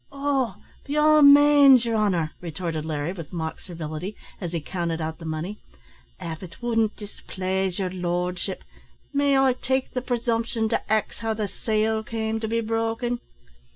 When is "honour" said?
1.93-2.31